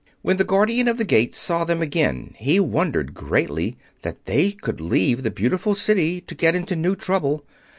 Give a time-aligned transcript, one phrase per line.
[0.23, 4.81] When the Guardian of the Gate saw them again he wondered greatly that they could
[4.81, 7.45] leave the beautiful City to get into new trouble.